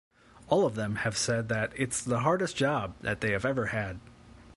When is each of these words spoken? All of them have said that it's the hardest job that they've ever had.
All 0.49 0.65
of 0.65 0.73
them 0.73 0.95
have 1.05 1.15
said 1.15 1.47
that 1.49 1.73
it's 1.75 2.03
the 2.03 2.21
hardest 2.21 2.57
job 2.57 2.95
that 3.01 3.21
they've 3.21 3.45
ever 3.45 3.67
had. 3.67 3.99